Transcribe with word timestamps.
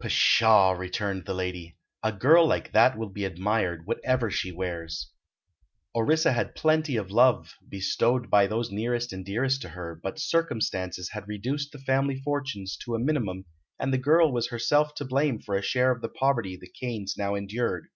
"Pshaw!" 0.00 0.72
returned 0.72 1.24
the 1.24 1.34
lady; 1.34 1.76
"a 2.02 2.10
girl 2.10 2.44
like 2.44 2.72
that 2.72 2.98
will 2.98 3.10
be 3.10 3.24
admired, 3.24 3.86
whatever 3.86 4.28
she 4.28 4.50
wears." 4.50 5.12
Orissa 5.94 6.32
had 6.32 6.56
plenty 6.56 6.96
of 6.96 7.12
love, 7.12 7.54
bestowed 7.68 8.28
by 8.28 8.48
those 8.48 8.72
nearest 8.72 9.12
and 9.12 9.24
dearest 9.24 9.62
to 9.62 9.68
her, 9.68 9.94
but 9.94 10.18
circumstances 10.18 11.10
had 11.10 11.28
reduced 11.28 11.70
the 11.70 11.78
family 11.78 12.16
fortunes 12.20 12.76
to 12.78 12.96
a 12.96 12.98
minimum 12.98 13.44
and 13.78 13.92
the 13.92 13.98
girl 13.98 14.32
was 14.32 14.48
herself 14.48 14.96
to 14.96 15.04
blame 15.04 15.38
for 15.38 15.54
a 15.54 15.62
share 15.62 15.92
of 15.92 16.02
the 16.02 16.08
poverty 16.08 16.56
the 16.56 16.66
Kanes 16.68 17.14
now 17.16 17.36
endured. 17.36 17.86